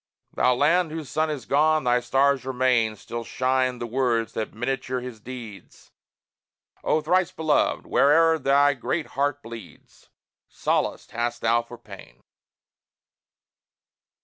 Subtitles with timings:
[0.33, 2.95] Thou Land whose sun is gone, thy stars remain!
[2.95, 5.91] Still shine the words that miniature his deeds.
[6.83, 10.09] O thrice beloved, where'er thy great heart bleeds,
[10.49, 12.01] Solace hast thou for pain!
[12.23, 12.23] SIDNEY LANIER.